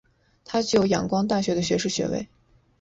[0.43, 2.27] 他具有仰光大学的学士学位。